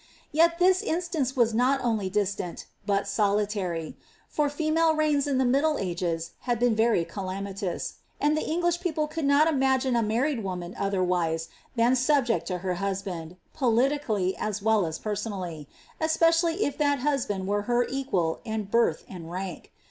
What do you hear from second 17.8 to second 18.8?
equal in